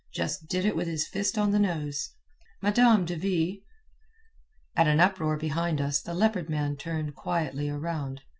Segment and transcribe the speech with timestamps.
[0.11, 2.15] Just did it with his fist on the nose.
[2.59, 3.57] "Madame de Ville—"
[4.75, 8.21] At an uproar behind us the Leopard Man turned quietly around.